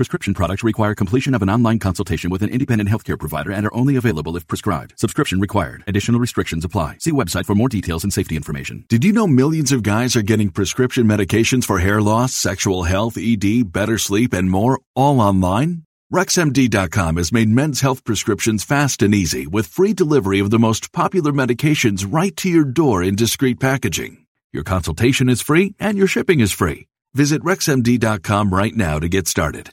Prescription 0.00 0.32
products 0.32 0.64
require 0.64 0.94
completion 0.94 1.34
of 1.34 1.42
an 1.42 1.50
online 1.50 1.78
consultation 1.78 2.30
with 2.30 2.40
an 2.40 2.48
independent 2.48 2.88
healthcare 2.88 3.18
provider 3.18 3.52
and 3.52 3.66
are 3.66 3.74
only 3.74 3.96
available 3.96 4.34
if 4.34 4.48
prescribed. 4.48 4.94
Subscription 4.96 5.40
required. 5.40 5.84
Additional 5.86 6.18
restrictions 6.18 6.64
apply. 6.64 6.96
See 7.00 7.12
website 7.12 7.44
for 7.44 7.54
more 7.54 7.68
details 7.68 8.02
and 8.02 8.10
safety 8.10 8.34
information. 8.34 8.86
Did 8.88 9.04
you 9.04 9.12
know 9.12 9.26
millions 9.26 9.72
of 9.72 9.82
guys 9.82 10.16
are 10.16 10.22
getting 10.22 10.48
prescription 10.48 11.04
medications 11.06 11.66
for 11.66 11.80
hair 11.80 12.00
loss, 12.00 12.32
sexual 12.32 12.84
health, 12.84 13.18
ED, 13.18 13.70
better 13.70 13.98
sleep, 13.98 14.32
and 14.32 14.50
more 14.50 14.80
all 14.96 15.20
online? 15.20 15.82
RexMD.com 16.10 17.18
has 17.18 17.30
made 17.30 17.50
men's 17.50 17.82
health 17.82 18.02
prescriptions 18.02 18.64
fast 18.64 19.02
and 19.02 19.14
easy 19.14 19.46
with 19.46 19.66
free 19.66 19.92
delivery 19.92 20.40
of 20.40 20.48
the 20.48 20.58
most 20.58 20.92
popular 20.92 21.30
medications 21.30 22.06
right 22.10 22.34
to 22.38 22.48
your 22.48 22.64
door 22.64 23.02
in 23.02 23.16
discreet 23.16 23.60
packaging. 23.60 24.24
Your 24.50 24.64
consultation 24.64 25.28
is 25.28 25.42
free 25.42 25.74
and 25.78 25.98
your 25.98 26.06
shipping 26.06 26.40
is 26.40 26.52
free. 26.52 26.86
Visit 27.12 27.42
RexMD.com 27.42 28.48
right 28.54 28.74
now 28.74 28.98
to 28.98 29.06
get 29.06 29.28
started. 29.28 29.72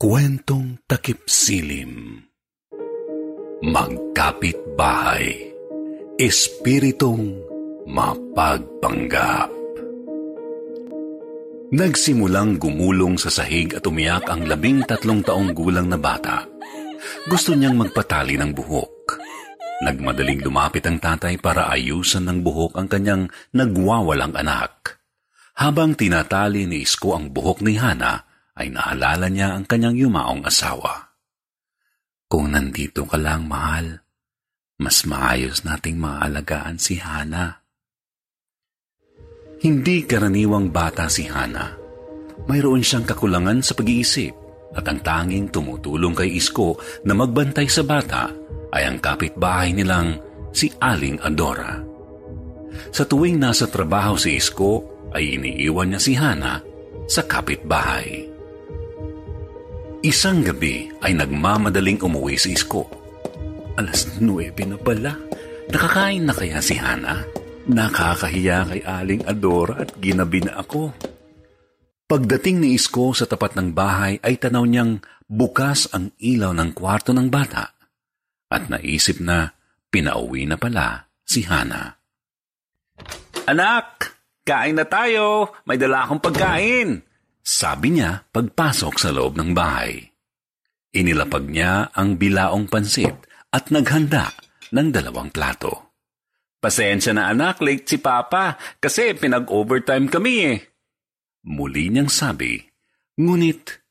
Kwentong 0.00 0.80
takip 0.88 1.28
silim. 1.28 2.16
Magkapit 3.60 4.56
bahay. 4.72 5.52
Espiritong 6.16 7.36
mapagpanggap. 7.84 9.52
Nagsimulang 11.76 12.56
gumulong 12.56 13.20
sa 13.20 13.28
sahig 13.28 13.76
at 13.76 13.84
umiyak 13.84 14.24
ang 14.32 14.48
labing 14.48 14.88
tatlong 14.88 15.20
taong 15.20 15.52
gulang 15.52 15.92
na 15.92 16.00
bata. 16.00 16.48
Gusto 17.28 17.52
niyang 17.52 17.76
magpatali 17.76 18.40
ng 18.40 18.56
buhok. 18.56 19.20
Nagmadaling 19.84 20.40
lumapit 20.40 20.88
ang 20.88 20.96
tatay 20.96 21.36
para 21.36 21.68
ayusan 21.68 22.24
ng 22.24 22.40
buhok 22.40 22.72
ang 22.80 22.88
kanyang 22.88 23.28
nagwawalang 23.52 24.32
anak. 24.32 24.96
Habang 25.60 25.92
tinatali 25.92 26.64
ni 26.64 26.88
Isko 26.88 27.20
ang 27.20 27.28
buhok 27.36 27.60
ni 27.60 27.76
Hana, 27.76 28.29
ay 28.58 28.72
naalala 28.72 29.28
niya 29.30 29.54
ang 29.54 29.64
kanyang 29.68 29.96
yumaong 29.98 30.42
asawa. 30.46 31.14
Kung 32.30 32.54
nandito 32.54 33.06
ka 33.10 33.18
lang, 33.18 33.50
mahal, 33.50 34.06
mas 34.80 35.02
maayos 35.04 35.66
nating 35.66 35.98
maalagaan 35.98 36.78
si 36.78 36.96
Hana. 37.02 37.60
Hindi 39.60 40.08
karaniwang 40.08 40.72
bata 40.72 41.10
si 41.12 41.28
Hana. 41.28 41.76
Mayroon 42.48 42.80
siyang 42.80 43.04
kakulangan 43.04 43.60
sa 43.60 43.76
pag-iisip 43.76 44.32
at 44.72 44.86
ang 44.86 45.04
tanging 45.04 45.52
tumutulong 45.52 46.16
kay 46.16 46.38
Isko 46.38 46.80
na 47.04 47.12
magbantay 47.12 47.68
sa 47.68 47.84
bata 47.84 48.32
ay 48.72 48.88
ang 48.88 49.02
kapitbahay 49.02 49.74
nilang 49.74 50.16
si 50.54 50.70
Aling 50.80 51.20
Adora. 51.20 51.76
Sa 52.94 53.04
tuwing 53.04 53.36
nasa 53.36 53.66
trabaho 53.66 54.14
si 54.16 54.38
Isko 54.38 54.86
ay 55.12 55.36
iniiwan 55.36 55.92
niya 55.92 56.00
si 56.00 56.14
Hana 56.14 56.62
sa 57.10 57.26
kapitbahay. 57.26 58.29
Isang 60.00 60.40
gabi 60.40 60.88
ay 61.04 61.12
nagmamadaling 61.12 62.00
umuwi 62.00 62.40
si 62.40 62.56
Isko. 62.56 62.88
Alas 63.76 64.08
9 64.16 64.48
na 64.64 64.80
pala. 64.80 65.12
Nakakain 65.68 66.24
na 66.24 66.32
kaya 66.32 66.56
si 66.64 66.80
Hana? 66.80 67.20
Nakakahiya 67.68 68.64
kay 68.64 68.80
Aling 68.80 69.28
Adora 69.28 69.84
at 69.84 70.00
ginabi 70.00 70.40
na 70.40 70.56
ako. 70.56 70.96
Pagdating 72.08 72.64
ni 72.64 72.80
Isko 72.80 73.12
sa 73.12 73.28
tapat 73.28 73.52
ng 73.60 73.76
bahay 73.76 74.16
ay 74.24 74.40
tanaw 74.40 74.64
niyang 74.64 75.04
bukas 75.28 75.92
ang 75.92 76.16
ilaw 76.16 76.56
ng 76.56 76.72
kwarto 76.72 77.12
ng 77.12 77.28
bata 77.28 77.76
at 78.48 78.72
naisip 78.72 79.20
na 79.20 79.52
pinauwi 79.92 80.48
na 80.48 80.56
pala 80.56 81.12
si 81.28 81.44
Hana. 81.44 81.92
Anak, 83.44 84.16
kain 84.48 84.80
na 84.80 84.88
tayo. 84.88 85.52
May 85.68 85.76
dala 85.76 86.08
akong 86.08 86.24
pagkain. 86.24 87.09
Sabi 87.50 87.98
niya 87.98 88.30
pagpasok 88.30 88.94
sa 88.94 89.10
loob 89.10 89.34
ng 89.34 89.50
bahay. 89.50 89.98
Inilapag 90.94 91.50
niya 91.50 91.90
ang 91.90 92.14
bilaong 92.14 92.70
pansit 92.70 93.26
at 93.50 93.74
naghanda 93.74 94.30
ng 94.70 94.94
dalawang 94.94 95.34
plato. 95.34 95.98
Pasensya 96.62 97.10
na 97.10 97.26
anak, 97.26 97.58
late 97.58 97.90
si 97.90 97.98
Papa 97.98 98.54
kasi 98.78 99.18
pinag-overtime 99.18 100.06
kami 100.06 100.34
eh. 100.46 100.58
Muli 101.50 101.90
niyang 101.90 102.06
sabi, 102.06 102.54
ngunit 103.18 103.82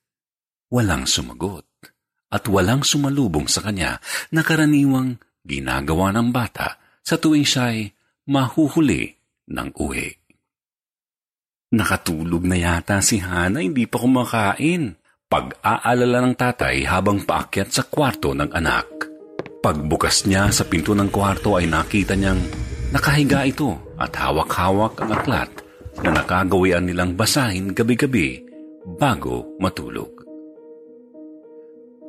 walang 0.71 1.03
sumagot 1.03 1.67
at 2.31 2.47
walang 2.47 2.87
sumalubong 2.87 3.51
sa 3.51 3.59
kanya 3.59 3.99
na 4.31 4.39
karaniwang 4.39 5.19
ginagawa 5.43 6.15
ng 6.15 6.31
bata 6.31 6.79
sa 7.03 7.19
tuwing 7.19 7.43
siya'y 7.43 7.91
mahuhuli 8.23 9.19
ng 9.51 9.69
uwi. 9.75 10.18
Nakatulog 11.69 12.49
na 12.49 12.57
yata 12.57 12.97
si 12.97 13.21
Hana, 13.21 13.61
hindi 13.61 13.85
pa 13.85 14.01
kumakain. 14.01 14.97
Pag-aalala 15.29 16.25
ng 16.25 16.33
tatay 16.33 16.81
habang 16.89 17.21
paakyat 17.21 17.69
sa 17.69 17.85
kwarto 17.85 18.33
ng 18.33 18.49
anak. 18.49 18.89
Pagbukas 19.61 20.25
niya 20.25 20.49
sa 20.49 20.65
pinto 20.65 20.97
ng 20.97 21.13
kwarto 21.13 21.61
ay 21.61 21.69
nakita 21.69 22.17
niyang 22.17 22.41
nakahiga 22.89 23.45
ito 23.45 23.77
at 24.01 24.09
hawak-hawak 24.17 24.97
ang 24.97 25.13
aklat 25.13 25.51
na 26.01 26.09
nakagawian 26.17 26.89
nilang 26.89 27.13
basahin 27.13 27.77
gabi-gabi 27.77 28.41
bago 28.97 29.53
matulog. 29.61 30.09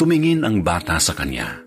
Tumingin 0.00 0.40
ang 0.48 0.64
bata 0.64 0.96
sa 0.96 1.12
kanya. 1.12 1.60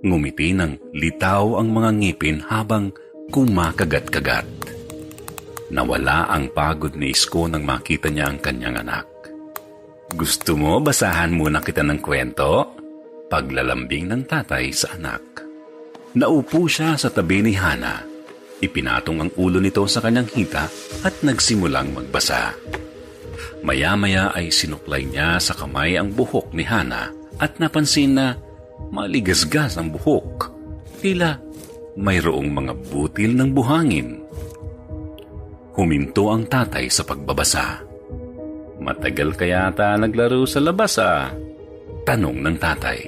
Ngumiti 0.00 0.56
ng 0.56 0.96
litaw 0.96 1.60
ang 1.60 1.68
mga 1.76 1.90
ngipin 1.92 2.40
habang 2.48 2.88
kumakagat-kagat. 3.28 4.57
Nawala 5.68 6.32
ang 6.32 6.48
pagod 6.52 6.96
ni 6.96 7.12
Isko 7.12 7.44
nang 7.44 7.64
makita 7.64 8.08
niya 8.08 8.32
ang 8.32 8.40
kanyang 8.40 8.80
anak. 8.80 9.06
Gusto 10.08 10.56
mo 10.56 10.80
basahan 10.80 11.36
muna 11.36 11.60
kita 11.60 11.84
ng 11.84 12.00
kwento? 12.00 12.72
Paglalambing 13.28 14.08
ng 14.08 14.22
tatay 14.24 14.72
sa 14.72 14.96
anak. 14.96 15.44
Naupo 16.16 16.64
siya 16.64 16.96
sa 16.96 17.12
tabi 17.12 17.44
ni 17.44 17.52
Hana. 17.52 18.00
Ipinatong 18.64 19.18
ang 19.20 19.30
ulo 19.36 19.60
nito 19.60 19.84
sa 19.84 20.00
kanyang 20.00 20.32
hita 20.32 20.64
at 21.04 21.14
nagsimulang 21.20 21.92
magbasa. 21.92 22.56
Maya-maya 23.60 24.32
ay 24.32 24.48
sinuklay 24.48 25.04
niya 25.04 25.36
sa 25.36 25.52
kamay 25.52 26.00
ang 26.00 26.16
buhok 26.16 26.56
ni 26.56 26.64
Hana 26.64 27.12
at 27.36 27.60
napansin 27.60 28.16
na 28.16 28.34
maligasgas 28.88 29.76
ang 29.76 29.92
buhok. 29.92 30.48
Tila 31.04 31.36
mayroong 31.98 32.48
mga 32.48 32.72
butil 32.88 33.36
ng 33.36 33.50
buhangin. 33.52 34.27
Huminto 35.78 36.34
ang 36.34 36.42
tatay 36.50 36.90
sa 36.90 37.06
pagbabasa. 37.06 37.86
Matagal 38.82 39.38
kaya 39.38 39.70
ta 39.70 39.94
naglaro 39.94 40.42
sa 40.42 40.58
labas 40.58 40.98
ah? 40.98 41.30
Tanong 42.02 42.34
ng 42.42 42.56
tatay. 42.58 42.98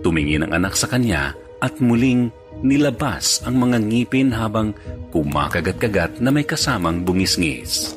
Tumingin 0.00 0.48
ang 0.48 0.56
anak 0.56 0.72
sa 0.72 0.88
kanya 0.88 1.36
at 1.60 1.76
muling 1.76 2.32
nilabas 2.64 3.44
ang 3.44 3.60
mga 3.60 3.76
ngipin 3.92 4.32
habang 4.32 4.72
kumakagat-kagat 5.12 6.24
na 6.24 6.32
may 6.32 6.48
kasamang 6.48 7.04
bungisngis. 7.04 7.92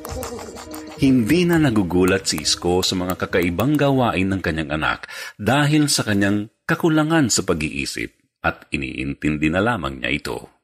Hindi 0.99 1.47
na 1.47 1.55
nagugulat 1.55 2.27
si 2.27 2.43
Isko 2.43 2.83
sa 2.83 2.99
mga 2.99 3.15
kakaibang 3.15 3.79
gawain 3.79 4.27
ng 4.27 4.43
kanyang 4.43 4.75
anak 4.75 5.07
dahil 5.39 5.87
sa 5.87 6.03
kanyang 6.03 6.51
kakulangan 6.67 7.31
sa 7.31 7.47
pag-iisip 7.47 8.11
at 8.43 8.67
iniintindi 8.75 9.47
na 9.47 9.63
lamang 9.63 10.03
niya 10.03 10.11
ito. 10.11 10.58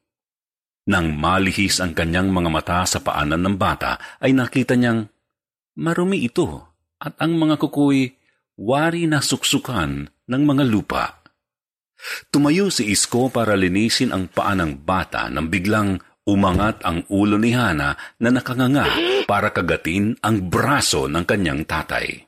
Nang 0.86 1.18
malihis 1.18 1.82
ang 1.82 1.98
kanyang 1.98 2.30
mga 2.30 2.50
mata 2.50 2.80
sa 2.86 3.02
paanan 3.02 3.42
ng 3.42 3.56
bata, 3.58 3.98
ay 4.22 4.30
nakita 4.30 4.78
niyang 4.78 5.10
marumi 5.82 6.22
ito 6.22 6.62
at 7.02 7.18
ang 7.18 7.34
mga 7.34 7.58
kukoy 7.58 8.14
wari 8.54 9.10
na 9.10 9.18
suksukan 9.18 10.06
ng 10.06 10.42
mga 10.46 10.64
lupa. 10.64 11.26
Tumayo 12.30 12.70
si 12.70 12.92
Isko 12.92 13.32
para 13.32 13.58
linisin 13.58 14.14
ang 14.14 14.30
paa 14.30 14.54
ng 14.54 14.84
bata 14.84 15.26
nang 15.26 15.48
biglang 15.50 15.98
umangat 16.28 16.84
ang 16.86 17.02
ulo 17.10 17.34
ni 17.40 17.50
Hana 17.50 17.96
na 18.22 18.28
nakanganga 18.30 18.86
para 19.24 19.50
kagatin 19.50 20.14
ang 20.22 20.46
braso 20.46 21.10
ng 21.10 21.24
kanyang 21.24 21.66
tatay. 21.66 22.20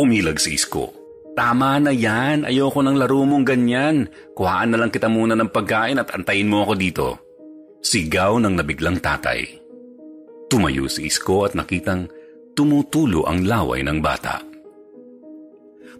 Umilag 0.00 0.40
si 0.40 0.56
Isko. 0.56 1.01
Tama 1.32 1.80
na 1.80 1.96
yan, 1.96 2.44
ayoko 2.44 2.84
ng 2.84 2.96
laro 3.00 3.24
mong 3.24 3.48
ganyan. 3.48 4.04
Kuhaan 4.36 4.76
na 4.76 4.76
lang 4.76 4.92
kita 4.92 5.08
muna 5.08 5.32
ng 5.32 5.48
pagkain 5.48 5.96
at 5.96 6.12
antayin 6.12 6.48
mo 6.48 6.60
ako 6.68 6.74
dito. 6.76 7.08
Sigaw 7.80 8.36
ng 8.36 8.52
nabiglang 8.52 9.00
tatay. 9.00 9.48
Tumayo 10.52 10.84
si 10.92 11.08
Isko 11.08 11.48
at 11.48 11.56
nakitang 11.56 12.12
tumutulo 12.52 13.24
ang 13.24 13.48
laway 13.48 13.80
ng 13.80 13.98
bata. 14.04 14.44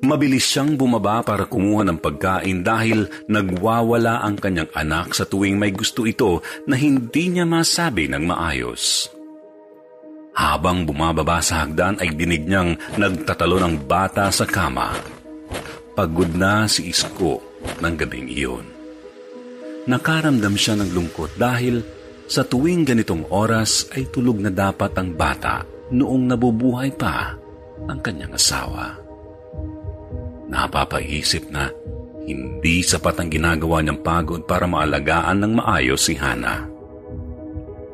Mabilis 0.02 0.44
siyang 0.44 0.76
bumaba 0.76 1.24
para 1.24 1.48
kumuha 1.48 1.86
ng 1.88 1.98
pagkain 2.02 2.60
dahil 2.60 3.08
nagwawala 3.30 4.20
ang 4.20 4.36
kanyang 4.36 4.68
anak 4.76 5.16
sa 5.16 5.24
tuwing 5.24 5.56
may 5.56 5.72
gusto 5.72 6.04
ito 6.04 6.44
na 6.68 6.76
hindi 6.76 7.32
niya 7.32 7.48
masabi 7.48 8.10
ng 8.10 8.26
maayos. 8.26 9.08
Habang 10.36 10.84
bumababa 10.84 11.40
sa 11.40 11.64
hagdan 11.64 12.02
ay 12.02 12.12
dinig 12.18 12.44
niyang 12.44 12.76
nagtatalo 12.98 13.62
ng 13.62 13.88
bata 13.88 14.28
sa 14.28 14.44
kama. 14.44 15.21
Pagod 15.92 16.32
na 16.32 16.64
si 16.64 16.88
Isko 16.88 17.44
ng 17.84 17.94
gabing 18.00 18.32
iyon. 18.32 18.64
Nakaramdam 19.84 20.56
siya 20.56 20.80
ng 20.80 20.88
lungkot 20.88 21.36
dahil 21.36 21.84
sa 22.24 22.48
tuwing 22.48 22.88
ganitong 22.88 23.28
oras 23.28 23.92
ay 23.92 24.08
tulog 24.08 24.40
na 24.40 24.48
dapat 24.48 24.96
ang 24.96 25.12
bata 25.12 25.68
noong 25.92 26.32
nabubuhay 26.32 26.96
pa 26.96 27.36
ang 27.84 28.00
kanyang 28.00 28.32
asawa. 28.32 28.96
Napapaisip 30.48 31.52
na 31.52 31.68
hindi 32.24 32.80
sapat 32.80 33.20
ang 33.20 33.28
ginagawa 33.28 33.84
niyang 33.84 34.00
pagod 34.00 34.48
para 34.48 34.64
maalagaan 34.64 35.44
ng 35.44 35.52
maayos 35.60 36.08
si 36.08 36.16
Hana. 36.16 36.64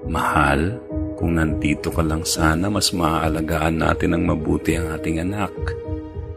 Mahal, 0.06 0.79
kung 1.19 1.35
nandito 1.35 1.91
ka 1.91 2.06
lang 2.06 2.23
sana, 2.23 2.71
mas 2.71 2.95
maaalagaan 2.95 3.83
natin 3.83 4.15
ng 4.15 4.23
mabuti 4.23 4.79
ang 4.79 4.95
ating 4.95 5.19
anak. 5.19 5.50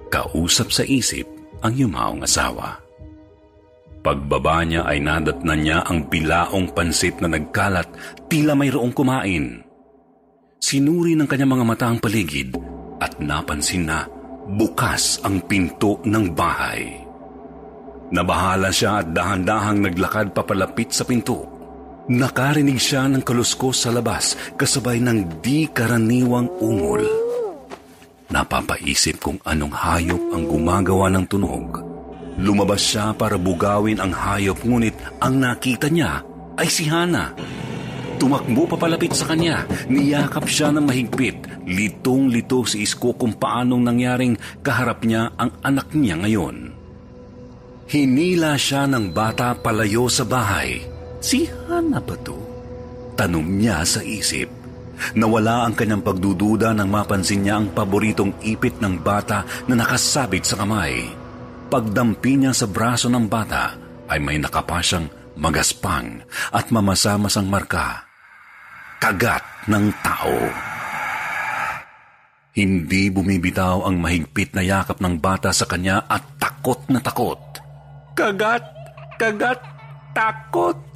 Kausap 0.10 0.74
sa 0.74 0.82
isip 0.82 1.41
ang 1.62 1.74
yumaong 1.74 2.22
asawa. 2.26 2.82
Pagbaba 4.02 4.66
niya 4.66 4.82
ay 4.90 4.98
nadatnan 4.98 5.62
niya 5.62 5.80
ang 5.86 6.10
bilaong 6.10 6.74
pansit 6.74 7.22
na 7.22 7.30
nagkalat, 7.30 7.86
tila 8.26 8.58
mayroong 8.58 8.90
kumain. 8.98 9.62
Sinuri 10.58 11.14
ng 11.14 11.30
kanyang 11.30 11.54
mga 11.58 11.66
mata 11.66 11.86
ang 11.90 12.02
paligid 12.02 12.58
at 12.98 13.22
napansin 13.22 13.86
na 13.86 14.06
bukas 14.58 15.22
ang 15.22 15.46
pinto 15.46 16.02
ng 16.02 16.26
bahay. 16.34 16.98
Nabahala 18.12 18.74
siya 18.74 19.06
at 19.06 19.14
dahan-dahang 19.14 19.86
naglakad 19.86 20.34
papalapit 20.36 20.92
sa 20.92 21.06
pinto. 21.06 21.48
Nakarinig 22.12 22.82
siya 22.82 23.08
ng 23.08 23.22
kaluskos 23.22 23.86
sa 23.86 23.94
labas 23.94 24.36
kasabay 24.58 25.00
ng 25.00 25.40
di 25.40 25.70
karaniwang 25.70 26.50
ungol. 26.60 27.31
Napapaisip 28.32 29.20
kung 29.20 29.38
anong 29.44 29.76
hayop 29.76 30.22
ang 30.32 30.44
gumagawa 30.48 31.12
ng 31.12 31.26
tunog 31.28 31.92
Lumabas 32.40 32.80
siya 32.80 33.12
para 33.12 33.36
bugawin 33.36 34.00
ang 34.00 34.16
hayop 34.16 34.64
ngunit 34.64 34.96
ang 35.20 35.38
nakita 35.38 35.92
niya 35.92 36.24
ay 36.56 36.68
si 36.70 36.88
Hana. 36.88 37.36
Tumakbo 38.22 38.70
papalapit 38.70 39.18
sa 39.18 39.34
kanya, 39.34 39.66
niyakap 39.90 40.46
siya 40.46 40.70
ng 40.74 40.86
mahigpit. 40.86 41.66
Litong-lito 41.66 42.66
si 42.66 42.86
Isko 42.86 43.18
kung 43.18 43.38
paanong 43.38 43.82
nangyaring 43.82 44.38
kaharap 44.62 45.02
niya 45.06 45.34
ang 45.36 45.58
anak 45.66 45.90
niya 45.98 46.22
ngayon. 46.22 46.78
Hinila 47.90 48.56
siya 48.56 48.88
ng 48.88 49.12
bata 49.12 49.58
palayo 49.58 50.08
sa 50.08 50.24
bahay. 50.24 50.80
Si 51.20 51.50
Hana 51.68 52.00
ba 52.00 52.16
to? 52.22 52.38
Tanong 53.18 53.58
niya 53.60 53.84
sa 53.84 54.00
isip. 54.06 54.61
Nawala 55.18 55.68
ang 55.68 55.74
kanyang 55.74 56.06
pagdududa 56.06 56.72
nang 56.72 56.90
mapansin 56.90 57.46
niya 57.46 57.60
ang 57.60 57.74
paboritong 57.74 58.38
ipit 58.46 58.80
ng 58.80 59.02
bata 59.02 59.44
na 59.68 59.74
nakasabit 59.80 60.44
sa 60.46 60.62
kamay. 60.62 61.10
Pagdampi 61.72 62.36
niya 62.36 62.52
sa 62.52 62.68
braso 62.68 63.08
ng 63.08 63.26
bata 63.32 63.76
ay 64.12 64.20
may 64.20 64.36
nakapasyang 64.38 65.08
magaspang 65.40 66.22
at 66.52 66.68
mamasamasang 66.68 67.48
marka. 67.48 68.04
Kagat 69.00 69.72
ng 69.72 69.86
tao. 70.04 70.38
Hindi 72.52 73.08
bumibitaw 73.08 73.88
ang 73.88 74.04
mahigpit 74.04 74.52
na 74.52 74.62
yakap 74.62 75.00
ng 75.00 75.24
bata 75.24 75.56
sa 75.56 75.64
kanya 75.64 76.04
at 76.12 76.36
takot 76.36 76.84
na 76.92 77.00
takot. 77.00 77.40
Kagat! 78.12 78.62
Kagat! 79.16 79.60
Takot! 80.12 80.91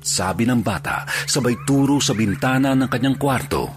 Sabi 0.00 0.48
ng 0.48 0.64
bata, 0.64 1.04
sabay 1.28 1.60
turo 1.68 2.00
sa 2.00 2.16
bintana 2.16 2.72
ng 2.72 2.88
kanyang 2.88 3.20
kwarto. 3.20 3.76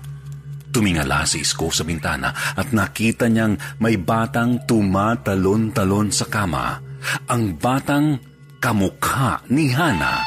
Tumingala 0.74 1.28
si 1.30 1.46
Isko 1.46 1.70
sa 1.70 1.86
bintana 1.86 2.34
at 2.34 2.74
nakita 2.74 3.30
niyang 3.30 3.60
may 3.78 4.00
batang 4.02 4.66
tumatalon-talon 4.66 6.10
sa 6.10 6.26
kama. 6.26 6.82
Ang 7.30 7.60
batang 7.60 8.18
kamukha 8.58 9.44
ni 9.54 9.70
Hana. 9.70 10.24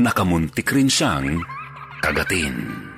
Nakamuntik 0.00 0.72
rin 0.72 0.88
siyang 0.88 1.44
kagatin. 2.00 2.91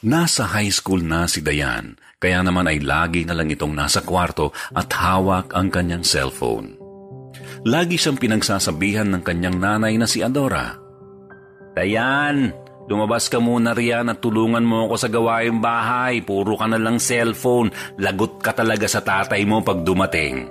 Nasa 0.00 0.48
high 0.48 0.72
school 0.72 1.04
na 1.04 1.28
si 1.28 1.44
Dayan, 1.44 1.92
kaya 2.16 2.40
naman 2.40 2.64
ay 2.64 2.80
lagi 2.80 3.28
na 3.28 3.36
lang 3.36 3.52
itong 3.52 3.76
nasa 3.76 4.00
kwarto 4.00 4.48
at 4.72 4.88
hawak 4.96 5.52
ang 5.52 5.68
kanyang 5.68 6.00
cellphone. 6.00 6.80
Lagi 7.68 8.00
siyang 8.00 8.16
pinagsasabihan 8.16 9.12
ng 9.12 9.20
kanyang 9.20 9.60
nanay 9.60 10.00
na 10.00 10.08
si 10.08 10.24
Adora. 10.24 10.72
Dayan, 11.76 12.48
lumabas 12.88 13.28
ka 13.28 13.44
muna 13.44 13.76
riyan 13.76 14.08
at 14.08 14.24
tulungan 14.24 14.64
mo 14.64 14.88
ako 14.88 14.96
sa 14.96 15.12
gawaing 15.12 15.60
bahay. 15.60 16.24
Puro 16.24 16.56
ka 16.56 16.64
na 16.64 16.80
lang 16.80 16.96
cellphone. 16.96 17.68
Lagot 18.00 18.40
ka 18.40 18.56
talaga 18.56 18.88
sa 18.88 19.04
tatay 19.04 19.44
mo 19.44 19.60
pag 19.60 19.84
dumating. 19.84 20.48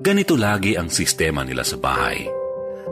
Ganito 0.00 0.40
lagi 0.40 0.72
ang 0.72 0.88
sistema 0.88 1.44
nila 1.44 1.68
sa 1.68 1.76
bahay. 1.76 2.45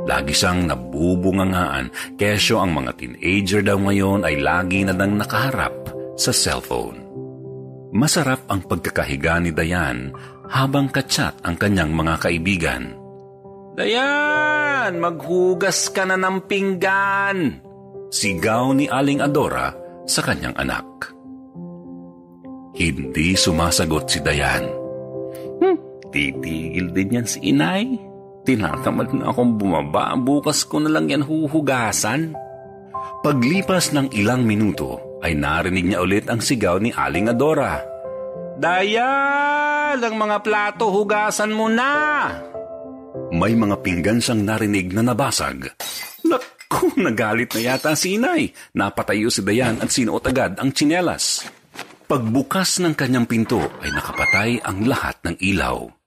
Lagi 0.04 0.36
siyang 0.36 0.68
nabubungangaan, 0.68 2.16
kesyo 2.20 2.60
ang 2.60 2.76
mga 2.76 2.92
teenager 3.00 3.64
daw 3.64 3.80
ngayon 3.80 4.24
ay 4.28 4.36
lagi 4.40 4.84
na 4.84 4.92
nang 4.92 5.16
nakaharap 5.16 5.72
sa 6.20 6.32
cellphone. 6.32 7.00
Masarap 7.94 8.44
ang 8.52 8.66
pagkakahiga 8.66 9.40
ni 9.40 9.54
Dayan 9.54 10.12
habang 10.52 10.92
kachat 10.92 11.40
ang 11.40 11.56
kanyang 11.56 11.94
mga 11.94 12.14
kaibigan– 12.20 12.84
Dayan, 13.74 15.02
maghugas 15.02 15.90
ka 15.90 16.06
na 16.06 16.14
ng 16.14 16.46
pinggan. 16.46 17.58
Sigaw 18.06 18.70
ni 18.70 18.86
Aling 18.86 19.18
Adora 19.18 19.74
sa 20.06 20.22
kanyang 20.22 20.54
anak. 20.54 20.86
Hindi 22.78 23.34
sumasagot 23.34 24.06
si 24.06 24.22
Dayan. 24.22 24.62
Hmm, 25.58 25.78
titigil 26.14 26.94
din 26.94 27.18
yan 27.18 27.26
si 27.26 27.50
inay. 27.50 27.98
Tinatamad 28.44 29.10
na 29.16 29.32
akong 29.32 29.56
bumaba. 29.56 30.12
Bukas 30.20 30.68
ko 30.68 30.78
na 30.78 30.92
lang 30.92 31.08
yan 31.08 31.24
huhugasan. 31.24 32.36
Paglipas 33.24 33.96
ng 33.96 34.12
ilang 34.12 34.44
minuto, 34.44 35.20
ay 35.24 35.32
narinig 35.32 35.88
niya 35.88 36.04
ulit 36.04 36.28
ang 36.28 36.44
sigaw 36.44 36.76
ni 36.76 36.92
Aling 36.92 37.32
Adora. 37.32 37.80
Dayan! 38.60 39.96
Ang 39.96 40.16
mga 40.20 40.44
plato, 40.44 40.92
hugasan 40.92 41.56
mo 41.56 41.72
na! 41.72 42.28
May 43.32 43.56
mga 43.56 43.80
pinggan 43.80 44.20
siyang 44.20 44.44
narinig 44.44 44.92
na 44.92 45.00
nabasag. 45.00 45.72
Naku, 46.28 47.00
nagalit 47.00 47.56
na 47.56 47.60
yata 47.72 47.96
si 47.96 48.20
inay. 48.20 48.52
Napatayo 48.76 49.32
si 49.32 49.40
Dayan 49.40 49.80
at 49.80 49.88
sinuot 49.88 50.28
agad 50.28 50.60
ang 50.60 50.70
tsinelas. 50.70 51.48
Pagbukas 52.04 52.84
ng 52.84 52.92
kanyang 52.92 53.24
pinto 53.24 53.64
ay 53.80 53.88
nakapatay 53.88 54.50
ang 54.60 54.84
lahat 54.84 55.16
ng 55.24 55.40
ilaw. 55.40 56.03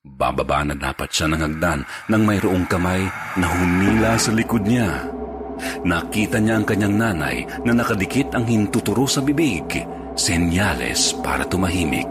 Bababa 0.00 0.64
na 0.64 0.72
dapat 0.72 1.12
siya 1.12 1.28
ng 1.28 1.40
hagdan 1.44 1.80
nang 2.08 2.24
mayroong 2.24 2.64
kamay 2.64 3.04
na 3.36 3.46
humila 3.52 4.16
sa 4.16 4.32
likod 4.32 4.64
niya. 4.64 5.04
Nakita 5.84 6.40
niya 6.40 6.56
ang 6.56 6.64
kanyang 6.64 6.96
nanay 6.96 7.44
na 7.68 7.76
nakadikit 7.76 8.32
ang 8.32 8.48
hintuturo 8.48 9.04
sa 9.04 9.20
bibig, 9.20 9.64
senyales 10.16 11.12
para 11.20 11.44
tumahimik. 11.44 12.08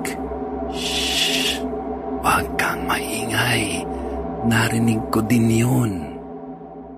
Shh! 0.69 1.57
Huwag 2.21 2.45
kang 2.61 2.85
maingay. 2.85 3.81
Narinig 4.45 5.09
ko 5.09 5.25
din 5.25 5.49
yun. 5.49 5.93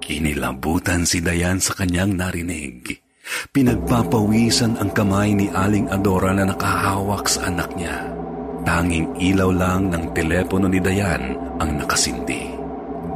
Kinilabutan 0.03 1.07
si 1.07 1.23
Dayan 1.23 1.63
sa 1.63 1.71
kanyang 1.71 2.19
narinig. 2.19 2.99
Pinagpapawisan 3.55 4.75
ang 4.75 4.91
kamay 4.91 5.39
ni 5.39 5.47
Aling 5.47 5.87
Adora 5.87 6.35
na 6.35 6.51
nakahawak 6.51 7.31
sa 7.31 7.47
anak 7.47 7.71
niya. 7.79 8.20
Tanging 8.61 9.17
ilaw 9.17 9.49
lang 9.49 9.89
ng 9.89 10.13
telepono 10.13 10.69
ni 10.69 10.77
Dayan 10.77 11.33
ang 11.57 11.81
nakasindi. 11.81 12.53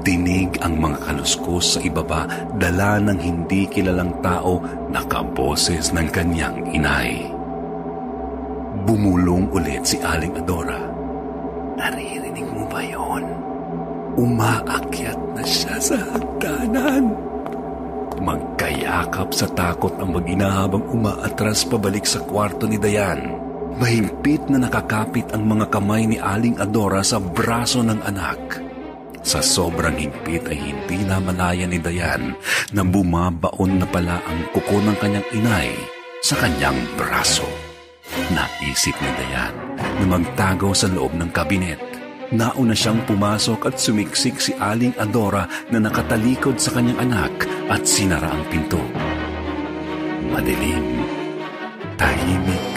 Dinig 0.06 0.62
ang 0.62 0.78
mga 0.78 1.02
kaluskos 1.02 1.78
sa 1.78 1.80
ibaba, 1.82 2.30
dala 2.58 3.02
ng 3.02 3.18
hindi 3.18 3.66
kilalang 3.66 4.22
tao 4.22 4.62
na 4.90 5.02
kaboses 5.06 5.94
ng 5.94 6.08
kanyang 6.14 6.62
inay. 6.74 7.30
Bumulong 8.86 9.50
ulit 9.50 9.82
si 9.86 9.98
Aling 10.02 10.34
Adora. 10.38 10.78
Naririnig 11.78 12.46
mo 12.54 12.70
ba 12.70 12.82
yon? 12.86 13.26
Umaakyat 14.18 15.20
na 15.34 15.42
siya 15.42 15.78
sa 15.82 15.98
hagdanan. 15.98 17.14
Magkayakap 18.22 19.30
sa 19.34 19.50
takot 19.54 19.94
ang 19.98 20.14
mag-ina 20.16 20.66
umaatras 20.70 21.66
pabalik 21.66 22.06
sa 22.06 22.22
kwarto 22.24 22.70
ni 22.70 22.78
Dayan. 22.78 23.45
Mahigpit 23.76 24.48
na 24.48 24.56
nakakapit 24.56 25.36
ang 25.36 25.52
mga 25.52 25.68
kamay 25.68 26.08
ni 26.08 26.16
Aling 26.16 26.56
Adora 26.64 27.04
sa 27.04 27.20
braso 27.20 27.84
ng 27.84 28.00
anak. 28.08 28.40
Sa 29.20 29.44
sobrang 29.44 30.00
higpit 30.00 30.48
ay 30.48 30.72
hindi 30.72 31.04
na 31.04 31.20
malaya 31.20 31.68
ni 31.68 31.76
Dayan 31.84 32.40
na 32.72 32.88
bumabaon 32.88 33.84
na 33.84 33.88
pala 33.90 34.24
ang 34.24 34.48
kuko 34.56 34.80
ng 34.80 34.96
kanyang 34.96 35.28
inay 35.36 35.76
sa 36.24 36.40
kanyang 36.40 36.78
braso. 36.96 37.44
Naisip 38.32 38.96
ni 38.96 39.12
Dayan 39.20 39.56
na 40.00 40.06
magtago 40.08 40.72
sa 40.72 40.88
loob 40.88 41.12
ng 41.20 41.36
kabinet. 41.36 41.84
Nauna 42.32 42.72
siyang 42.72 43.04
pumasok 43.04 43.68
at 43.68 43.76
sumiksik 43.76 44.40
si 44.40 44.56
Aling 44.56 44.96
Adora 44.96 45.52
na 45.68 45.84
nakatalikod 45.84 46.64
sa 46.64 46.72
kanyang 46.72 47.12
anak 47.12 47.44
at 47.68 47.84
sinara 47.84 48.32
ang 48.32 48.48
pinto. 48.48 48.80
Madilim, 50.32 51.04
tahimik 52.00 52.75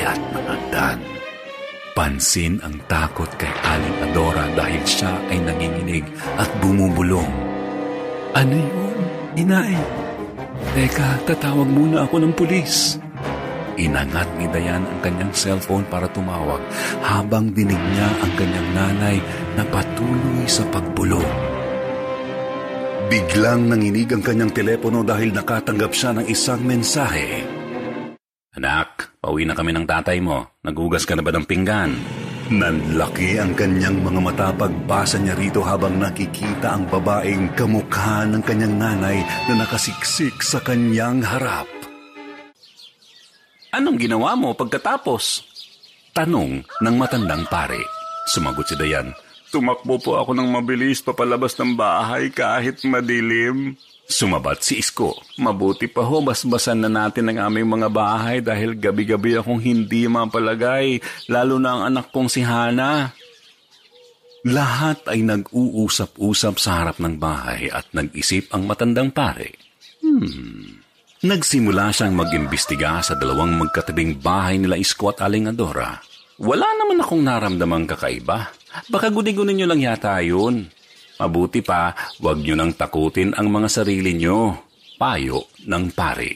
papaakyat 0.00 0.20
ng 0.32 0.46
hagdan. 0.48 0.98
Pansin 1.92 2.54
ang 2.64 2.76
takot 2.88 3.28
kay 3.36 3.50
Aling 3.50 3.98
Adora 4.08 4.46
dahil 4.56 4.82
siya 4.88 5.12
ay 5.28 5.38
nanginginig 5.44 6.06
at 6.40 6.48
bumubulong. 6.62 7.28
Ano 8.32 8.56
yun, 8.56 8.98
inay? 9.36 9.76
Teka, 10.72 11.26
tatawag 11.26 11.66
muna 11.66 12.06
ako 12.06 12.22
ng 12.22 12.32
pulis. 12.32 12.96
Inangat 13.80 14.28
ni 14.36 14.46
Dayan 14.48 14.84
ang 14.86 15.00
kanyang 15.02 15.32
cellphone 15.32 15.88
para 15.88 16.06
tumawag 16.12 16.60
habang 17.00 17.50
dinig 17.50 17.80
niya 17.80 18.08
ang 18.22 18.32
kanyang 18.36 18.68
nanay 18.76 19.16
na 19.56 19.64
patuloy 19.66 20.46
sa 20.46 20.62
pagbulong. 20.68 21.26
Biglang 23.10 23.66
nanginig 23.66 24.14
ang 24.14 24.22
kanyang 24.22 24.52
telepono 24.54 25.02
dahil 25.02 25.34
nakatanggap 25.34 25.90
siya 25.90 26.10
ng 26.14 26.26
isang 26.30 26.62
mensahe. 26.62 27.42
Anak, 28.54 28.99
pauwi 29.30 29.46
na 29.46 29.54
kami 29.54 29.70
ng 29.70 29.86
tatay 29.86 30.18
mo. 30.18 30.42
Nagugas 30.66 31.06
ka 31.06 31.14
na 31.14 31.22
ba 31.22 31.30
ng 31.30 31.46
pinggan? 31.46 31.94
Nanlaki 32.50 33.38
ang 33.38 33.54
kanyang 33.54 34.02
mga 34.02 34.18
mata 34.18 34.50
pagbasa 34.50 35.22
niya 35.22 35.38
rito 35.38 35.62
habang 35.62 36.02
nakikita 36.02 36.74
ang 36.74 36.90
babaeng 36.90 37.54
kamukha 37.54 38.26
ng 38.26 38.42
kanyang 38.42 38.74
nanay 38.74 39.22
na 39.46 39.62
nakasiksik 39.62 40.42
sa 40.42 40.58
kanyang 40.58 41.22
harap. 41.22 41.70
Anong 43.70 44.02
ginawa 44.02 44.34
mo 44.34 44.50
pagkatapos? 44.50 45.46
Tanong 46.10 46.66
ng 46.66 46.94
matandang 46.98 47.46
pare. 47.46 47.78
Sumagot 48.34 48.66
si 48.66 48.74
Dayan. 48.74 49.14
Tumakbo 49.54 50.02
po 50.02 50.18
ako 50.18 50.34
ng 50.34 50.50
mabilis 50.50 50.98
papalabas 51.06 51.54
ng 51.54 51.78
bahay 51.78 52.34
kahit 52.34 52.82
madilim. 52.82 53.78
Sumabat 54.10 54.66
si 54.66 54.82
Isko. 54.82 55.14
Mabuti 55.38 55.86
pa 55.86 56.02
ho, 56.02 56.18
basbasan 56.18 56.82
na 56.82 56.90
natin 56.90 57.30
ang 57.30 57.46
aming 57.46 57.78
mga 57.78 57.88
bahay 57.94 58.42
dahil 58.42 58.74
gabi-gabi 58.74 59.38
akong 59.38 59.62
hindi 59.62 60.10
mapalagay, 60.10 60.98
lalo 61.30 61.62
na 61.62 61.78
ang 61.78 61.82
anak 61.94 62.10
kong 62.10 62.26
si 62.26 62.42
Hana. 62.42 63.14
Lahat 64.50 65.06
ay 65.06 65.22
nag-uusap-usap 65.22 66.54
sa 66.58 66.82
harap 66.82 66.98
ng 66.98 67.22
bahay 67.22 67.70
at 67.70 67.86
nag-isip 67.94 68.50
ang 68.50 68.66
matandang 68.66 69.14
pare. 69.14 69.54
Hmm, 70.02 70.80
Nagsimula 71.20 71.92
siyang 71.92 72.16
mag-imbestiga 72.16 73.04
sa 73.04 73.12
dalawang 73.12 73.52
magkatabing 73.60 74.24
bahay 74.24 74.56
nila 74.56 74.80
Isko 74.80 75.12
at 75.12 75.20
Aling 75.20 75.52
Adora. 75.52 76.00
Wala 76.40 76.64
naman 76.80 76.96
akong 76.96 77.20
naramdamang 77.20 77.84
kakaiba. 77.84 78.48
Baka 78.88 79.12
guni-guni 79.12 79.52
nyo 79.52 79.68
lang 79.68 79.84
yata 79.84 80.16
yun. 80.24 80.64
Mabuti 81.20 81.60
pa, 81.60 81.92
wag 82.24 82.40
nyo 82.40 82.56
nang 82.56 82.72
takutin 82.72 83.36
ang 83.36 83.52
mga 83.52 83.68
sarili 83.68 84.16
nyo. 84.16 84.56
Payo 84.96 85.52
ng 85.68 85.92
pari. 85.92 86.32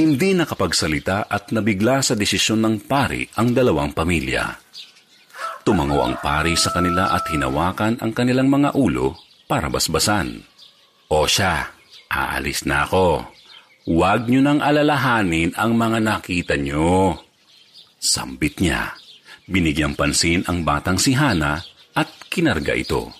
Hindi 0.00 0.32
nakapagsalita 0.32 1.28
at 1.28 1.52
nabigla 1.52 2.00
sa 2.00 2.16
desisyon 2.16 2.64
ng 2.64 2.88
pari 2.88 3.28
ang 3.36 3.52
dalawang 3.52 3.92
pamilya. 3.92 4.48
Tumango 5.60 6.00
ang 6.00 6.16
pari 6.24 6.56
sa 6.56 6.72
kanila 6.72 7.12
at 7.12 7.28
hinawakan 7.28 8.00
ang 8.00 8.12
kanilang 8.16 8.48
mga 8.48 8.72
ulo 8.72 9.20
para 9.44 9.68
basbasan. 9.68 10.40
O 11.12 11.28
siya, 11.28 11.68
aalis 12.08 12.64
na 12.64 12.88
ako. 12.88 13.28
Huwag 13.88 14.28
nyo 14.28 14.40
nang 14.40 14.60
alalahanin 14.64 15.52
ang 15.56 15.76
mga 15.76 16.00
nakita 16.00 16.56
nyo. 16.56 17.16
Sambit 18.00 18.60
niya. 18.60 18.92
Binigyang 19.48 19.96
pansin 19.96 20.44
ang 20.44 20.64
batang 20.64 21.00
si 21.00 21.16
Hana 21.16 21.60
at 21.96 22.08
kinarga 22.28 22.76
ito. 22.76 23.17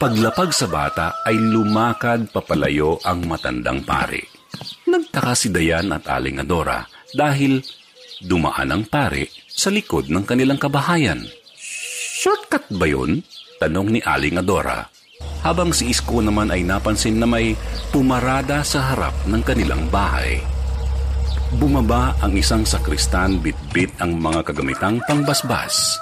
Paglapag 0.00 0.56
sa 0.56 0.64
bata 0.64 1.20
ay 1.28 1.36
lumakad 1.36 2.32
papalayo 2.32 2.96
ang 3.04 3.28
matandang 3.28 3.84
pare. 3.84 4.32
Nagtaka 4.88 5.36
si 5.36 5.52
Dayan 5.52 5.92
at 5.92 6.08
Aling 6.08 6.40
Adora 6.40 6.88
dahil 7.12 7.60
dumaan 8.24 8.72
ang 8.72 8.88
pare 8.88 9.28
sa 9.44 9.68
likod 9.68 10.08
ng 10.08 10.24
kanilang 10.24 10.56
kabahayan. 10.56 11.20
Shortcut 12.16 12.72
ba 12.80 12.88
yun? 12.88 13.20
Tanong 13.60 13.92
ni 13.92 14.00
Aling 14.00 14.40
Adora 14.40 14.88
habang 15.44 15.68
si 15.68 15.92
Isko 15.92 16.24
naman 16.24 16.48
ay 16.48 16.64
napansin 16.64 17.20
na 17.20 17.28
may 17.28 17.52
pumarada 17.92 18.64
sa 18.64 18.96
harap 18.96 19.12
ng 19.28 19.44
kanilang 19.44 19.84
bahay. 19.92 20.40
Bumaba 21.60 22.16
ang 22.24 22.32
isang 22.40 22.64
sakristan 22.64 23.36
bitbit 23.44 23.92
ang 24.00 24.16
mga 24.16 24.48
kagamitang 24.48 24.96
pangbasbas. 25.04 26.00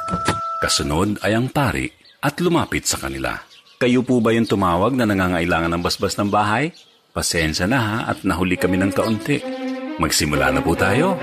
Kasunod 0.62 1.18
ay 1.26 1.34
ang 1.34 1.50
pari 1.50 1.90
at 2.22 2.38
lumapit 2.38 2.86
sa 2.86 3.02
kanila. 3.02 3.47
Kayo 3.78 4.02
po 4.02 4.18
ba 4.18 4.34
yung 4.34 4.42
tumawag 4.42 4.98
na 4.98 5.06
nangangailangan 5.06 5.70
ng 5.70 5.82
basbas 5.86 6.18
ng 6.18 6.26
bahay? 6.26 6.74
Pasensya 7.14 7.70
na 7.70 7.78
ha 7.78 7.98
at 8.10 8.26
nahuli 8.26 8.58
kami 8.58 8.74
ng 8.74 8.90
kaunti. 8.90 9.38
Magsimula 10.02 10.50
na 10.50 10.58
po 10.58 10.74
tayo. 10.74 11.14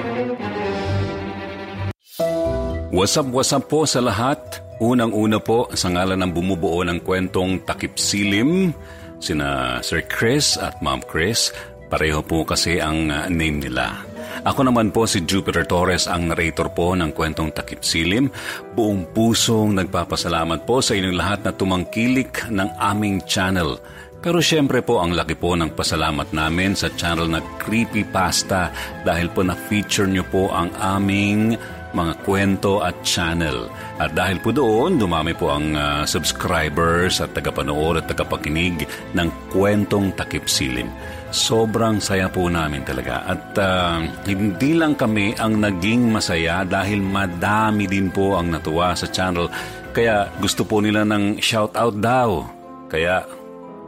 What's 2.96 3.20
up, 3.20 3.68
po 3.68 3.84
sa 3.84 4.00
lahat? 4.00 4.40
Unang-una 4.80 5.44
po 5.44 5.68
sa 5.76 5.92
ngalan 5.92 6.16
ng 6.24 6.32
bumubuo 6.32 6.80
ng 6.88 7.04
kwentong 7.04 7.60
Takip 7.68 8.00
Silim, 8.00 8.72
sina 9.20 9.84
Sir 9.84 10.08
Chris 10.08 10.56
at 10.56 10.80
Ma'am 10.80 11.04
Chris. 11.04 11.52
Pareho 11.92 12.24
po 12.24 12.48
kasi 12.48 12.80
ang 12.80 13.12
uh, 13.12 13.28
name 13.28 13.68
nila. 13.68 14.15
Ako 14.46 14.62
naman 14.62 14.94
po 14.94 15.10
si 15.10 15.26
Jupiter 15.26 15.66
Torres, 15.66 16.06
ang 16.06 16.30
narrator 16.30 16.70
po 16.70 16.94
ng 16.94 17.18
kwentong 17.18 17.50
Takip 17.50 17.82
Silim. 17.82 18.30
Buong 18.78 19.10
pusong 19.10 19.74
nagpapasalamat 19.74 20.70
po 20.70 20.86
sa 20.86 20.94
inyong 20.94 21.18
lahat 21.18 21.40
na 21.42 21.52
tumangkilik 21.58 22.54
ng 22.54 22.78
aming 22.78 23.26
channel. 23.26 23.82
Pero 24.22 24.38
syempre 24.46 24.86
po 24.86 25.02
ang 25.02 25.18
laki 25.18 25.34
po 25.34 25.58
ng 25.58 25.74
pasalamat 25.74 26.30
namin 26.30 26.78
sa 26.78 26.94
channel 26.94 27.26
na 27.26 27.42
Creepypasta 27.58 28.70
dahil 29.02 29.34
po 29.34 29.42
na-feature 29.42 30.14
nyo 30.14 30.22
po 30.30 30.54
ang 30.54 30.70
aming 30.78 31.58
mga 31.96 32.14
kwento 32.28 32.84
at 32.84 33.00
channel. 33.08 33.72
At 33.98 34.12
dahil 34.12 34.44
po 34.44 34.52
doon, 34.52 35.00
dumami 35.00 35.32
po 35.32 35.56
ang 35.56 35.72
uh, 35.74 36.04
subscribers 36.04 37.24
at 37.24 37.32
tagapanood 37.32 38.04
at 38.04 38.12
tagapakinig 38.12 38.84
ng 39.16 39.30
kwentong 39.50 40.12
takip 40.20 40.52
silim. 40.52 40.92
Sobrang 41.32 42.04
saya 42.04 42.28
po 42.28 42.52
namin 42.52 42.84
talaga. 42.84 43.24
At 43.24 43.56
uh, 43.56 44.04
hindi 44.28 44.76
lang 44.76 45.00
kami 45.00 45.40
ang 45.40 45.64
naging 45.64 46.12
masaya 46.12 46.68
dahil 46.68 47.00
madami 47.00 47.88
din 47.88 48.12
po 48.12 48.36
ang 48.36 48.52
natuwa 48.52 48.92
sa 48.94 49.08
channel. 49.08 49.48
Kaya 49.96 50.28
gusto 50.44 50.68
po 50.68 50.84
nila 50.84 51.08
ng 51.08 51.40
shout 51.40 51.72
out 51.80 51.96
daw. 51.96 52.44
Kaya 52.92 53.24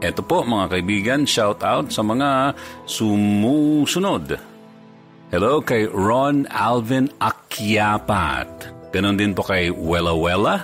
eto 0.00 0.24
po 0.24 0.42
mga 0.42 0.72
kaibigan, 0.72 1.20
shout 1.28 1.60
out 1.60 1.92
sa 1.92 2.00
mga 2.00 2.56
sumusunod. 2.88 4.57
Hello 5.28 5.60
kay 5.60 5.84
Ron 5.84 6.48
Alvin 6.48 7.12
Akyapat. 7.20 8.48
Ganon 8.88 9.20
din 9.20 9.36
po 9.36 9.44
kay 9.44 9.68
Wella 9.68 10.16
Wella. 10.16 10.56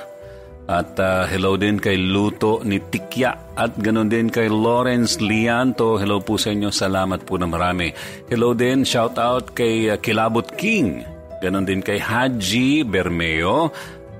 At 0.64 0.96
uh, 0.96 1.28
hello 1.28 1.60
din 1.60 1.76
kay 1.76 2.00
Luto 2.00 2.64
ni 2.64 2.80
Tikya. 2.80 3.60
At 3.60 3.76
ganon 3.76 4.08
din 4.08 4.32
kay 4.32 4.48
Lawrence 4.48 5.20
Lianto. 5.20 6.00
Hello 6.00 6.24
po 6.24 6.40
sa 6.40 6.48
inyo. 6.48 6.72
Salamat 6.72 7.28
po 7.28 7.36
na 7.36 7.44
marami. 7.44 7.92
Hello 8.32 8.56
din, 8.56 8.88
shout 8.88 9.20
out 9.20 9.52
kay 9.52 9.92
uh, 9.92 10.00
Kilabot 10.00 10.56
King. 10.56 11.04
Ganon 11.44 11.68
din 11.68 11.84
kay 11.84 12.00
Haji 12.00 12.88
Bermeo. 12.88 13.68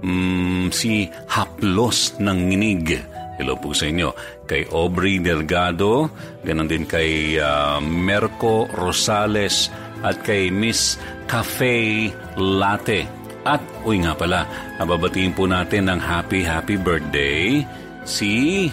Mm, 0.05 0.69
si 0.69 1.09
Haplos 1.25 2.21
ng 2.21 2.53
Nginig. 2.53 3.01
Hello 3.41 3.57
po 3.57 3.73
sa 3.73 3.89
inyo. 3.89 4.13
Kay 4.45 4.69
Aubrey 4.77 5.25
Delgado. 5.25 6.13
Ganon 6.45 6.69
din 6.69 6.85
kay 6.85 7.41
uh, 7.41 7.81
Merco 7.81 8.69
Rosales 8.69 9.73
at 10.05 10.21
kay 10.21 10.53
Miss 10.53 11.01
Cafe 11.25 12.13
Latte. 12.37 13.09
At, 13.45 13.61
uy 13.85 14.05
nga 14.05 14.13
pala, 14.13 14.45
nababatiin 14.77 15.33
po 15.33 15.49
natin 15.49 15.89
ng 15.89 16.01
happy 16.01 16.45
happy 16.45 16.77
birthday 16.77 17.65
si 18.05 18.69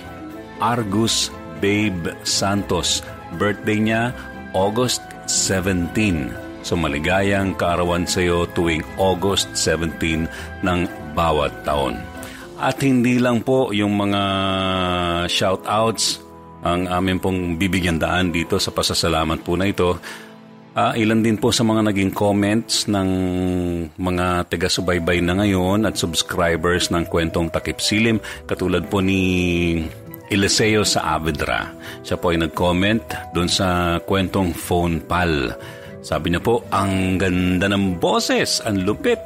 Argus 0.59 1.31
Babe 1.63 2.15
Santos. 2.27 3.03
Birthday 3.39 3.79
niya 3.79 4.03
August 4.51 5.03
17. 5.27 6.61
So 6.61 6.77
maligayang 6.77 7.57
kaarawan 7.57 8.05
sa 8.05 8.21
iyo 8.21 8.45
tuwing 8.51 8.85
August 9.01 9.49
17 9.57 10.27
ng 10.61 10.79
bawat 11.17 11.51
taon. 11.65 11.97
At 12.61 12.77
hindi 12.85 13.17
lang 13.17 13.41
po 13.41 13.73
yung 13.73 13.97
mga 13.97 14.21
shoutouts 15.25 16.21
ang 16.61 16.85
amin 16.85 17.17
pong 17.17 17.57
bibigyan 17.57 17.97
daan 17.97 18.29
dito 18.29 18.61
sa 18.61 18.69
pasasalamat 18.69 19.41
po 19.41 19.57
na 19.57 19.65
ito 19.65 19.97
Uh, 20.71 20.95
ilan 20.95 21.19
din 21.19 21.35
po 21.35 21.51
sa 21.51 21.67
mga 21.67 21.91
naging 21.91 22.15
comments 22.15 22.87
ng 22.87 23.09
mga 23.99 24.47
taga-subaybay 24.47 25.19
na 25.19 25.35
ngayon 25.35 25.83
at 25.83 25.99
subscribers 25.99 26.87
ng 26.95 27.03
kwentong 27.11 27.51
Takip 27.51 27.83
Silim 27.83 28.23
katulad 28.47 28.87
po 28.87 29.03
ni 29.03 29.83
Eliseo 30.31 30.87
sa 30.87 31.19
Avedra. 31.19 31.67
Siya 32.07 32.15
po 32.15 32.31
ay 32.31 32.39
nag-comment 32.39 33.03
doon 33.35 33.51
sa 33.51 33.99
kwentong 33.99 34.55
phone 34.55 35.03
pal. 35.03 35.51
Sabi 36.07 36.31
niya 36.31 36.39
po, 36.39 36.63
ang 36.71 37.19
ganda 37.19 37.67
ng 37.67 37.99
boses, 37.99 38.63
ang 38.63 38.87
lupit. 38.87 39.19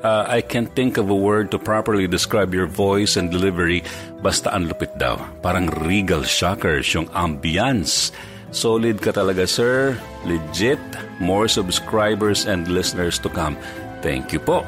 Uh, 0.00 0.24
I 0.24 0.40
can't 0.40 0.72
think 0.72 0.96
of 0.96 1.12
a 1.12 1.18
word 1.18 1.52
to 1.52 1.60
properly 1.60 2.08
describe 2.08 2.56
your 2.56 2.64
voice 2.64 3.20
and 3.20 3.28
delivery, 3.28 3.84
basta 4.24 4.48
ang 4.48 4.72
lupit 4.72 4.96
daw. 4.96 5.20
Parang 5.44 5.68
regal 5.84 6.24
shockers 6.24 6.88
yung 6.96 7.12
ambience 7.12 8.16
Solid 8.54 9.02
ka 9.02 9.10
talaga, 9.10 9.44
sir. 9.48 9.98
Legit. 10.22 10.80
More 11.18 11.48
subscribers 11.50 12.46
and 12.46 12.68
listeners 12.68 13.18
to 13.22 13.28
come. 13.32 13.58
Thank 14.04 14.30
you 14.30 14.40
po. 14.40 14.62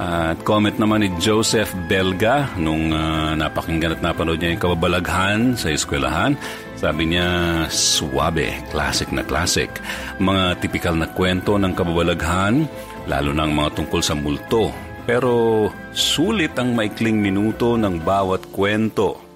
At 0.00 0.40
comment 0.48 0.80
naman 0.80 1.04
ni 1.04 1.12
Joseph 1.20 1.76
Belga 1.84 2.48
nung 2.56 2.88
uh, 2.88 3.36
napakinggan 3.36 4.00
at 4.00 4.00
napanood 4.00 4.40
niya 4.40 4.56
yung 4.56 4.64
kababalaghan 4.64 5.40
sa 5.60 5.68
eskwelahan. 5.68 6.40
Sabi 6.80 7.12
niya, 7.12 7.28
suwabe, 7.68 8.56
classic 8.72 9.12
na 9.12 9.20
classic. 9.20 9.68
Mga 10.16 10.64
tipikal 10.64 10.96
na 10.96 11.04
kwento 11.04 11.60
ng 11.60 11.76
kababalaghan, 11.76 12.64
lalo 13.04 13.30
na 13.36 13.44
ang 13.44 13.52
mga 13.52 13.76
tungkol 13.76 14.00
sa 14.00 14.16
multo. 14.16 14.72
Pero 15.04 15.68
sulit 15.92 16.56
ang 16.56 16.72
maikling 16.72 17.20
minuto 17.20 17.76
ng 17.76 18.00
bawat 18.00 18.48
kwento. 18.48 19.29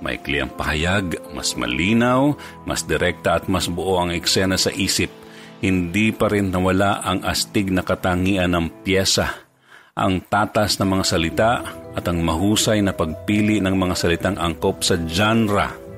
Maikli 0.00 0.40
ang 0.40 0.52
pahayag, 0.52 1.32
mas 1.36 1.52
malinaw, 1.56 2.32
mas 2.64 2.84
direkta 2.88 3.36
at 3.36 3.52
mas 3.52 3.68
buo 3.68 4.00
ang 4.00 4.10
eksena 4.12 4.56
sa 4.56 4.72
isip. 4.72 5.12
Hindi 5.60 6.08
pa 6.16 6.32
rin 6.32 6.48
nawala 6.48 7.04
ang 7.04 7.20
astig 7.20 7.68
na 7.68 7.84
katangian 7.84 8.56
ng 8.56 8.80
pyesa, 8.80 9.44
ang 9.92 10.24
tatas 10.24 10.80
ng 10.80 10.88
mga 10.88 11.04
salita 11.04 11.50
at 11.92 12.04
ang 12.08 12.24
mahusay 12.24 12.80
na 12.80 12.96
pagpili 12.96 13.60
ng 13.60 13.76
mga 13.76 13.94
salitang 13.94 14.40
angkop 14.40 14.80
sa 14.80 14.96
genre. 15.04 15.90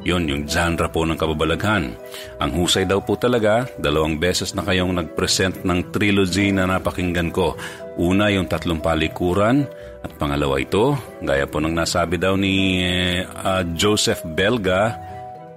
Yon 0.00 0.24
yung 0.24 0.48
genre 0.48 0.88
po 0.88 1.04
ng 1.04 1.20
kababalaghan. 1.20 1.92
Ang 2.40 2.50
husay 2.56 2.88
daw 2.88 3.04
po 3.04 3.20
talaga, 3.20 3.68
dalawang 3.76 4.16
beses 4.16 4.56
na 4.56 4.64
kayong 4.64 4.96
nag-present 4.96 5.60
ng 5.60 5.92
trilogy 5.92 6.48
na 6.56 6.64
napakinggan 6.64 7.28
ko. 7.28 7.52
Una 8.00 8.32
yung 8.32 8.48
tatlong 8.48 8.80
palikuran, 8.80 9.68
at 10.00 10.16
pangalawa 10.16 10.56
ito, 10.56 10.96
gaya 11.20 11.44
po 11.44 11.60
ng 11.60 11.76
nasabi 11.76 12.16
daw 12.16 12.32
ni 12.32 12.80
uh, 13.20 13.60
Joseph 13.76 14.24
Belga, 14.24 14.96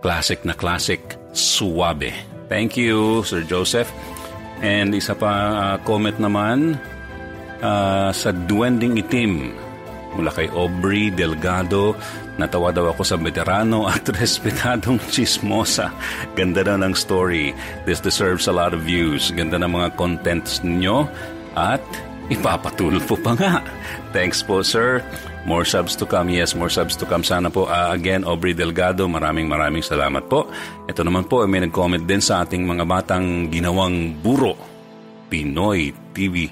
classic 0.03 0.43
na 0.43 0.51
classic, 0.51 0.99
suwabe. 1.31 2.11
Thank 2.51 2.75
you, 2.75 3.23
Sir 3.23 3.47
Joseph. 3.47 3.87
And 4.59 4.91
isa 4.91 5.15
pa 5.15 5.31
uh, 5.31 5.75
comment 5.87 6.19
naman 6.19 6.75
uh, 7.63 8.11
sa 8.11 8.35
Duwending 8.35 8.99
Itim 8.99 9.55
mula 10.19 10.29
kay 10.35 10.51
Aubrey 10.51 11.09
Delgado. 11.15 11.95
Natawa 12.35 12.75
daw 12.75 12.91
ako 12.91 13.07
sa 13.07 13.15
veterano 13.15 13.87
at 13.87 14.03
respetadong 14.19 14.99
chismosa. 15.07 15.95
Ganda 16.35 16.67
daw 16.67 16.75
ng 16.75 16.93
story. 16.93 17.55
This 17.87 18.03
deserves 18.03 18.51
a 18.51 18.53
lot 18.53 18.75
of 18.75 18.83
views. 18.83 19.31
Ganda 19.31 19.55
ng 19.55 19.71
mga 19.71 19.95
contents 19.95 20.59
ninyo. 20.61 21.07
At 21.53 21.83
Ipapatuloy 22.33 23.03
po 23.05 23.13
pa 23.13 23.37
nga. 23.37 23.61
Thanks 24.09 24.41
po, 24.41 24.65
sir. 24.65 25.05
More 25.45 25.67
subs 25.67 25.93
to 25.99 26.07
come. 26.07 26.31
Yes, 26.31 26.57
more 26.57 26.71
subs 26.71 26.97
to 26.97 27.05
come. 27.05 27.21
Sana 27.21 27.53
po, 27.53 27.67
uh, 27.69 27.91
again, 27.93 28.25
Aubrey 28.25 28.55
Delgado, 28.57 29.05
maraming 29.05 29.45
maraming 29.45 29.85
salamat 29.85 30.25
po. 30.31 30.49
Ito 30.89 31.03
naman 31.05 31.29
po, 31.29 31.43
may 31.45 31.61
nag-comment 31.61 32.07
din 32.07 32.23
sa 32.23 32.41
ating 32.41 32.63
mga 32.63 32.87
batang 32.87 33.51
ginawang 33.51 34.17
buro. 34.23 34.55
Pinoy 35.27 35.93
TV. 36.15 36.49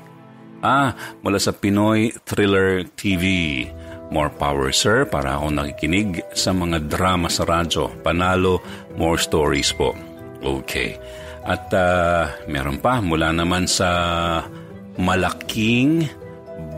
Ah, 0.62 0.94
mula 1.26 1.41
sa 1.41 1.56
Pinoy 1.56 2.13
Thriller 2.28 2.86
TV. 2.94 3.65
More 4.12 4.30
power, 4.30 4.76
sir, 4.76 5.08
para 5.08 5.39
ako 5.39 5.56
nakikinig 5.56 6.22
sa 6.36 6.52
mga 6.52 6.91
drama 6.91 7.32
sa 7.32 7.48
radyo. 7.48 8.04
Panalo, 8.04 8.60
more 9.00 9.15
stories 9.15 9.72
po. 9.72 9.96
Okay. 10.44 11.00
At 11.48 11.72
uh, 11.74 12.28
meron 12.46 12.78
pa, 12.78 13.02
mula 13.02 13.34
naman 13.34 13.65
sa 13.65 13.88
malaking 14.99 16.10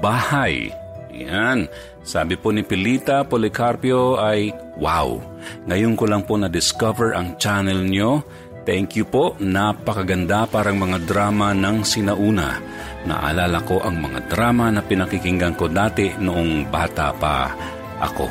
bahay. 0.03 0.69
Yan. 1.13 1.69
Sabi 2.03 2.35
po 2.35 2.49
ni 2.51 2.65
Pilita 2.65 3.23
Policarpio 3.23 4.17
ay, 4.19 4.51
Wow! 4.75 5.21
Ngayon 5.69 5.93
ko 5.93 6.09
lang 6.09 6.25
po 6.25 6.35
na-discover 6.35 7.13
ang 7.13 7.37
channel 7.37 7.85
nyo. 7.85 8.25
Thank 8.63 8.95
you 8.95 9.05
po. 9.05 9.35
Napakaganda 9.43 10.47
parang 10.47 10.79
mga 10.79 11.03
drama 11.03 11.51
ng 11.51 11.83
sinauna. 11.83 12.59
Naalala 13.03 13.59
ko 13.67 13.83
ang 13.83 13.99
mga 13.99 14.31
drama 14.31 14.71
na 14.71 14.79
pinakikinggan 14.79 15.59
ko 15.59 15.67
dati 15.67 16.15
noong 16.15 16.71
bata 16.71 17.11
pa 17.11 17.51
ako. 17.99 18.27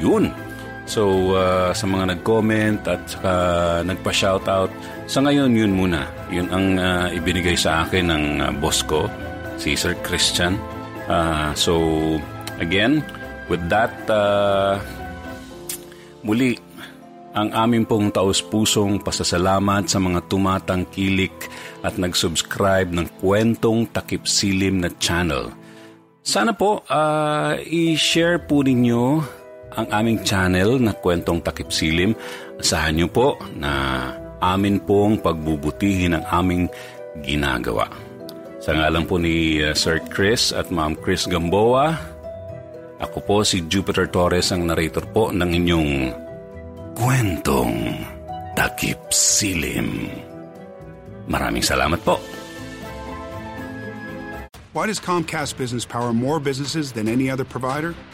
Yun! 0.00 0.49
So, 0.90 1.38
uh, 1.38 1.70
sa 1.70 1.86
mga 1.86 2.18
nag-comment 2.18 2.82
at 2.90 3.06
saka 3.06 3.32
nagpa-shoutout, 3.86 4.74
sa 5.06 5.22
ngayon 5.22 5.54
yun 5.54 5.70
muna. 5.70 6.02
Yun 6.34 6.50
ang 6.50 6.66
uh, 6.82 7.06
ibinigay 7.14 7.54
sa 7.54 7.86
akin 7.86 8.10
ng 8.10 8.24
uh, 8.42 8.50
boss 8.58 8.82
ko, 8.82 9.06
si 9.54 9.78
Sir 9.78 9.94
Christian. 10.02 10.58
Uh, 11.06 11.54
so, 11.54 11.78
again, 12.58 13.06
with 13.46 13.62
that, 13.70 13.94
uh, 14.10 14.82
muli, 16.26 16.58
ang 17.38 17.54
aming 17.54 17.86
pong 17.86 18.10
taus-pusong 18.10 18.98
pasasalamat 18.98 19.86
sa 19.86 20.02
mga 20.02 20.26
tumatangkilik 20.26 21.38
at 21.86 22.02
nag-subscribe 22.02 22.90
ng 22.90 23.06
Kwentong 23.22 23.86
Takip 23.94 24.26
Silim 24.26 24.82
na 24.82 24.90
channel. 24.98 25.54
Sana 26.26 26.50
po, 26.50 26.82
uh, 26.90 27.54
i-share 27.62 28.42
po 28.42 28.66
ninyo 28.66 29.38
ang 29.76 29.86
aming 29.94 30.22
channel 30.26 30.82
na 30.82 30.96
Kwentong 30.96 31.42
Takip 31.44 31.70
Silim. 31.70 32.16
Asahan 32.58 32.98
niyo 32.98 33.08
po 33.10 33.38
na 33.54 34.10
amin 34.42 34.82
pong 34.82 35.20
pagbubutihin 35.20 36.18
ang 36.18 36.24
aming 36.32 36.64
ginagawa. 37.22 37.86
Sa 38.60 38.76
ngalan 38.76 39.08
po 39.08 39.16
ni 39.16 39.60
uh, 39.64 39.72
Sir 39.72 40.02
Chris 40.12 40.52
at 40.52 40.68
Ma'am 40.68 40.92
Chris 40.98 41.24
Gamboa, 41.24 41.96
ako 43.00 43.18
po 43.24 43.36
si 43.40 43.64
Jupiter 43.64 44.04
Torres 44.04 44.52
ang 44.52 44.68
narrator 44.68 45.08
po 45.08 45.32
ng 45.32 45.48
inyong 45.48 45.92
kwentong 46.92 48.04
takip 48.52 49.00
silim. 49.08 50.12
Maraming 51.30 51.64
salamat 51.64 51.96
po. 52.04 52.20
Why 54.76 54.86
does 54.86 55.00
Comcast 55.00 55.56
Business 55.56 55.88
power 55.88 56.12
more 56.12 56.38
businesses 56.38 56.92
than 56.92 57.08
any 57.08 57.32
other 57.32 57.48
provider? 57.48 57.96